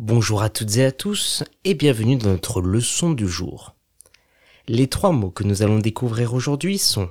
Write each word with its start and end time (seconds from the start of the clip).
Bonjour 0.00 0.42
à 0.42 0.48
toutes 0.48 0.76
et 0.78 0.84
à 0.84 0.90
tous 0.90 1.44
et 1.62 1.74
bienvenue 1.74 2.16
dans 2.16 2.30
notre 2.30 2.60
leçon 2.60 3.12
du 3.12 3.28
jour. 3.28 3.76
Les 4.66 4.88
trois 4.88 5.12
mots 5.12 5.30
que 5.30 5.44
nous 5.44 5.62
allons 5.62 5.78
découvrir 5.78 6.34
aujourd'hui 6.34 6.78
sont 6.78 7.10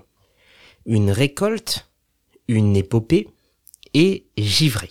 une 0.86 1.10
récolte, 1.10 1.90
une 2.50 2.76
épopée 2.76 3.30
et 3.94 4.26
givré. 4.36 4.90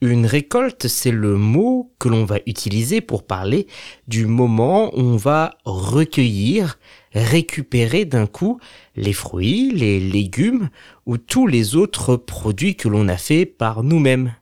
Une 0.00 0.26
récolte, 0.26 0.88
c'est 0.88 1.12
le 1.12 1.36
mot 1.36 1.94
que 2.00 2.08
l'on 2.08 2.24
va 2.24 2.40
utiliser 2.44 3.00
pour 3.00 3.24
parler 3.24 3.68
du 4.08 4.26
moment 4.26 4.92
où 4.96 5.00
on 5.00 5.16
va 5.16 5.58
recueillir, 5.64 6.76
récupérer 7.12 8.04
d'un 8.04 8.26
coup 8.26 8.58
les 8.96 9.12
fruits, 9.12 9.70
les 9.70 10.00
légumes 10.00 10.70
ou 11.06 11.18
tous 11.18 11.46
les 11.46 11.76
autres 11.76 12.16
produits 12.16 12.74
que 12.74 12.88
l'on 12.88 13.06
a 13.06 13.16
fait 13.16 13.46
par 13.46 13.84
nous-mêmes 13.84 14.34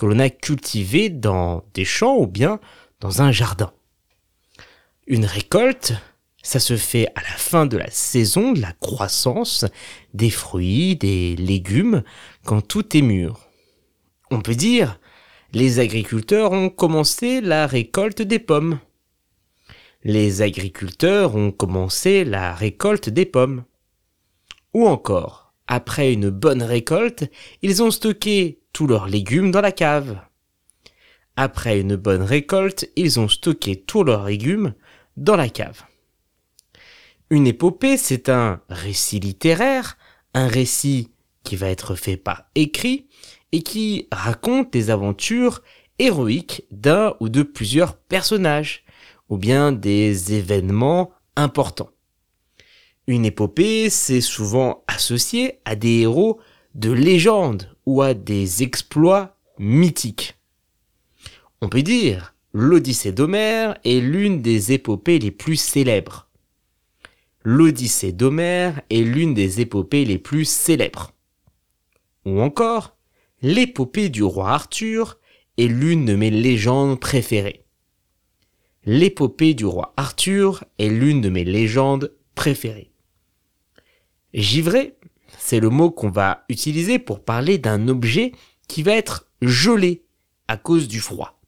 que 0.00 0.06
l'on 0.06 0.18
a 0.18 0.30
cultivé 0.30 1.10
dans 1.10 1.62
des 1.74 1.84
champs 1.84 2.16
ou 2.16 2.26
bien 2.26 2.58
dans 3.00 3.20
un 3.20 3.32
jardin. 3.32 3.70
Une 5.06 5.26
récolte, 5.26 5.92
ça 6.42 6.58
se 6.58 6.78
fait 6.78 7.08
à 7.16 7.20
la 7.20 7.36
fin 7.36 7.66
de 7.66 7.76
la 7.76 7.90
saison 7.90 8.52
de 8.52 8.62
la 8.62 8.72
croissance 8.72 9.66
des 10.14 10.30
fruits, 10.30 10.96
des 10.96 11.36
légumes, 11.36 12.02
quand 12.46 12.66
tout 12.66 12.96
est 12.96 13.02
mûr. 13.02 13.46
On 14.30 14.40
peut 14.40 14.54
dire, 14.54 14.98
les 15.52 15.80
agriculteurs 15.80 16.52
ont 16.52 16.70
commencé 16.70 17.42
la 17.42 17.66
récolte 17.66 18.22
des 18.22 18.38
pommes. 18.38 18.78
Les 20.02 20.40
agriculteurs 20.40 21.34
ont 21.36 21.52
commencé 21.52 22.24
la 22.24 22.54
récolte 22.54 23.10
des 23.10 23.26
pommes. 23.26 23.64
Ou 24.72 24.88
encore, 24.88 25.52
après 25.66 26.14
une 26.14 26.30
bonne 26.30 26.62
récolte, 26.62 27.30
ils 27.60 27.82
ont 27.82 27.90
stocké 27.90 28.59
tous 28.80 28.86
leurs 28.86 29.08
légumes 29.08 29.50
dans 29.50 29.60
la 29.60 29.72
cave. 29.72 30.18
Après 31.36 31.78
une 31.78 31.96
bonne 31.96 32.22
récolte, 32.22 32.88
ils 32.96 33.20
ont 33.20 33.28
stocké 33.28 33.76
tous 33.76 34.04
leurs 34.04 34.24
légumes 34.24 34.72
dans 35.18 35.36
la 35.36 35.50
cave. 35.50 35.82
Une 37.28 37.46
épopée, 37.46 37.98
c'est 37.98 38.30
un 38.30 38.62
récit 38.70 39.20
littéraire, 39.20 39.98
un 40.32 40.48
récit 40.48 41.10
qui 41.44 41.56
va 41.56 41.68
être 41.68 41.94
fait 41.94 42.16
par 42.16 42.44
écrit 42.54 43.06
et 43.52 43.62
qui 43.62 44.08
raconte 44.10 44.72
des 44.72 44.88
aventures 44.88 45.60
héroïques 45.98 46.64
d'un 46.70 47.16
ou 47.20 47.28
de 47.28 47.42
plusieurs 47.42 47.98
personnages, 47.98 48.86
ou 49.28 49.36
bien 49.36 49.72
des 49.72 50.32
événements 50.32 51.10
importants. 51.36 51.90
Une 53.06 53.26
épopée, 53.26 53.90
c'est 53.90 54.22
souvent 54.22 54.84
associé 54.86 55.60
à 55.66 55.76
des 55.76 55.98
héros 55.98 56.40
de 56.74 56.90
légende 56.90 57.74
ou 57.86 58.02
à 58.02 58.14
des 58.14 58.62
exploits 58.62 59.36
mythiques. 59.58 60.36
On 61.60 61.68
peut 61.68 61.82
dire, 61.82 62.34
l'Odyssée 62.52 63.12
d'Homère 63.12 63.78
est 63.84 64.00
l'une 64.00 64.40
des 64.42 64.72
épopées 64.72 65.18
les 65.18 65.30
plus 65.30 65.56
célèbres. 65.56 66.28
L'Odyssée 67.42 68.12
d'Homère 68.12 68.82
est 68.90 69.02
l'une 69.02 69.34
des 69.34 69.60
épopées 69.60 70.04
les 70.04 70.18
plus 70.18 70.44
célèbres. 70.44 71.12
Ou 72.24 72.40
encore, 72.40 72.96
l'épopée 73.42 74.08
du 74.08 74.22
roi 74.22 74.50
Arthur 74.50 75.18
est 75.58 75.66
l'une 75.66 76.04
de 76.04 76.14
mes 76.14 76.30
légendes 76.30 77.00
préférées. 77.00 77.64
L'épopée 78.84 79.54
du 79.54 79.66
roi 79.66 79.92
Arthur 79.96 80.64
est 80.78 80.88
l'une 80.88 81.20
de 81.20 81.28
mes 81.28 81.44
légendes 81.44 82.12
préférées. 82.34 82.92
Givré 84.32 84.94
c'est 85.38 85.60
le 85.60 85.70
mot 85.70 85.90
qu'on 85.90 86.10
va 86.10 86.44
utiliser 86.48 86.98
pour 86.98 87.24
parler 87.24 87.58
d'un 87.58 87.88
objet 87.88 88.32
qui 88.68 88.82
va 88.82 88.92
être 88.92 89.26
gelé 89.42 90.04
à 90.48 90.56
cause 90.56 90.88
du 90.88 91.00
froid. 91.00 91.40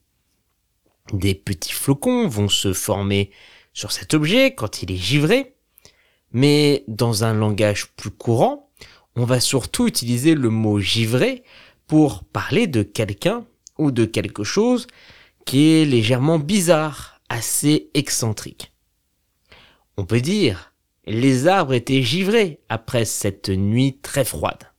Des 1.12 1.34
petits 1.34 1.72
flocons 1.72 2.28
vont 2.28 2.48
se 2.48 2.72
former 2.72 3.30
sur 3.72 3.92
cet 3.92 4.14
objet 4.14 4.54
quand 4.54 4.82
il 4.82 4.92
est 4.92 4.96
givré, 4.96 5.56
mais 6.32 6.84
dans 6.88 7.24
un 7.24 7.34
langage 7.34 7.88
plus 7.96 8.10
courant, 8.10 8.70
on 9.16 9.24
va 9.24 9.40
surtout 9.40 9.86
utiliser 9.86 10.34
le 10.34 10.48
mot 10.48 10.80
givré 10.80 11.42
pour 11.86 12.24
parler 12.24 12.66
de 12.66 12.82
quelqu'un 12.82 13.44
ou 13.78 13.90
de 13.90 14.04
quelque 14.04 14.44
chose 14.44 14.86
qui 15.44 15.72
est 15.72 15.84
légèrement 15.84 16.38
bizarre, 16.38 17.20
assez 17.28 17.90
excentrique. 17.94 18.72
On 19.96 20.04
peut 20.04 20.20
dire 20.20 20.71
les 21.04 21.48
arbres 21.48 21.74
étaient 21.74 22.02
givrés 22.02 22.60
après 22.68 23.04
cette 23.04 23.48
nuit 23.48 23.98
très 24.02 24.24
froide. 24.24 24.72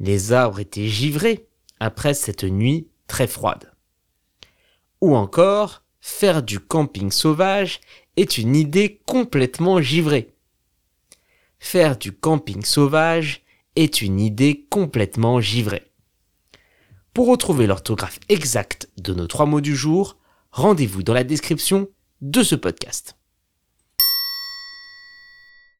Les 0.00 0.32
arbres 0.32 0.60
étaient 0.60 0.88
givrés 0.88 1.46
après 1.78 2.14
cette 2.14 2.44
nuit 2.44 2.88
très 3.06 3.26
froide. 3.26 3.72
Ou 5.00 5.14
encore, 5.14 5.84
faire 6.00 6.42
du 6.42 6.58
camping 6.58 7.10
sauvage 7.10 7.80
est 8.16 8.38
une 8.38 8.56
idée 8.56 9.00
complètement 9.06 9.80
givrée. 9.80 10.34
Faire 11.58 11.96
du 11.96 12.12
camping 12.12 12.64
sauvage 12.64 13.42
est 13.76 14.02
une 14.02 14.18
idée 14.18 14.66
complètement 14.70 15.40
givrée. 15.40 15.90
Pour 17.14 17.28
retrouver 17.28 17.66
l'orthographe 17.66 18.18
exacte 18.28 18.88
de 18.96 19.14
nos 19.14 19.26
trois 19.26 19.46
mots 19.46 19.60
du 19.60 19.76
jour, 19.76 20.16
rendez-vous 20.50 21.02
dans 21.02 21.14
la 21.14 21.24
description 21.24 21.88
de 22.20 22.42
ce 22.42 22.54
podcast. 22.54 23.19